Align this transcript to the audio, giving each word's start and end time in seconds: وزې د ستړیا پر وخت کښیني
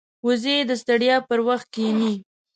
وزې 0.25 0.57
د 0.69 0.71
ستړیا 0.81 1.15
پر 1.27 1.39
وخت 1.47 1.67
کښیني 1.73 2.13